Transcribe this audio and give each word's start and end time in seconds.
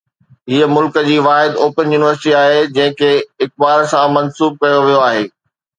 هيءَ 0.53 0.67
ملڪ 0.75 0.95
جي 1.07 1.17
واحد 1.25 1.59
اوپن 1.65 1.93
يونيورسٽي 1.97 2.33
آهي 2.39 2.65
جنهن 2.79 2.99
کي 3.03 3.13
اقبال 3.47 3.87
سان 3.95 4.13
منسوب 4.19 4.63
ڪيو 4.67 4.83
ويو 4.89 5.07
آهي. 5.13 5.25